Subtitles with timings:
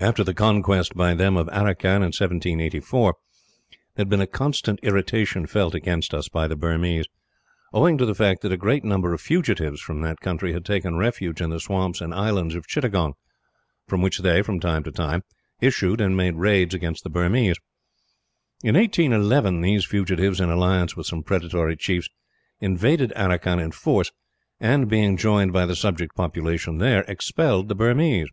[0.00, 3.14] "After the conquest by them of Aracan, in 1784,
[3.70, 7.06] there had been a constant irritation felt against us by the Burmese;
[7.72, 10.96] owing to the fact that a great number of fugitives from that country had taken
[10.96, 13.12] refuge in the swamps and islands of Chittagong;
[13.86, 15.22] from which they, from time to time,
[15.60, 17.60] issued and made raids against the Burmese.
[18.64, 22.08] In 1811 these fugitives, in alliance with some predatory chiefs,
[22.58, 24.10] invaded Aracan in force
[24.58, 28.26] and, being joined by the subject population there, expelled the Burmese.